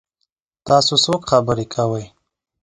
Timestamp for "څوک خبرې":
1.05-1.65